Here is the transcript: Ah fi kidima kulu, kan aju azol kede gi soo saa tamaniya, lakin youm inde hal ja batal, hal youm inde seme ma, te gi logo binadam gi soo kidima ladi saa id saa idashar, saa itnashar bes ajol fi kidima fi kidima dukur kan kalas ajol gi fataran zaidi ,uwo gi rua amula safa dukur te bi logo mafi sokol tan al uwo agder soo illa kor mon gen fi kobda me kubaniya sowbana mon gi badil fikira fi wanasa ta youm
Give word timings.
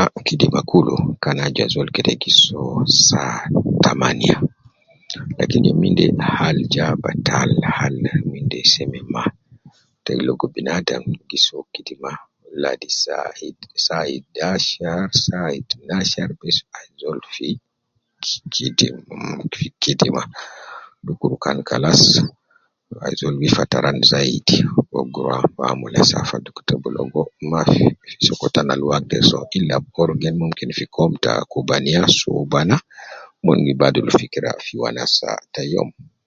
Ah 0.00 0.08
fi 0.14 0.20
kidima 0.28 0.60
kulu, 0.70 0.94
kan 1.24 1.36
aju 1.44 1.60
azol 1.64 1.88
kede 1.94 2.12
gi 2.22 2.32
soo 2.44 2.76
saa 3.06 3.34
tamaniya, 3.84 4.36
lakin 5.38 5.64
youm 5.68 5.82
inde 5.88 6.04
hal 6.34 6.56
ja 6.74 6.86
batal, 7.02 7.50
hal 7.76 7.92
youm 8.12 8.30
inde 8.40 8.58
seme 8.72 8.98
ma, 9.14 9.22
te 10.04 10.10
gi 10.16 10.24
logo 10.28 10.44
binadam 10.54 11.02
gi 11.28 11.38
soo 11.46 11.64
kidima 11.74 12.12
ladi 12.62 12.88
saa 13.02 13.28
id 13.48 13.58
saa 13.86 14.04
idashar, 14.16 15.04
saa 15.26 15.46
itnashar 15.60 16.30
bes 16.40 16.56
ajol 16.80 17.20
fi 17.34 17.46
kidima 18.54 19.18
fi 19.58 19.66
kidima 19.82 20.22
dukur 21.06 21.32
kan 21.44 21.58
kalas 21.68 22.02
ajol 23.08 23.34
gi 23.42 23.48
fataran 23.56 23.98
zaidi 24.10 24.56
,uwo 24.80 25.00
gi 25.12 25.20
rua 25.26 25.38
amula 25.70 26.00
safa 26.10 26.36
dukur 26.44 26.64
te 26.68 26.74
bi 26.82 26.88
logo 26.96 27.20
mafi 27.50 27.84
sokol 28.26 28.50
tan 28.54 28.68
al 28.72 28.82
uwo 28.84 28.92
agder 28.98 29.24
soo 29.30 29.44
illa 29.56 29.76
kor 29.94 30.10
mon 30.38 30.52
gen 30.58 30.72
fi 30.78 30.84
kobda 30.96 31.32
me 31.38 31.42
kubaniya 31.52 32.02
sowbana 32.18 32.76
mon 33.44 33.58
gi 33.66 33.74
badil 33.80 34.08
fikira 34.18 34.50
fi 34.64 34.74
wanasa 34.82 35.28
ta 35.52 35.62
youm 35.72 35.88